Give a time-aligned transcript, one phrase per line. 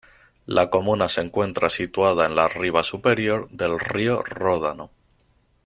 [0.47, 4.89] La comuna se encuentra situada en la riva superior del río Ródano.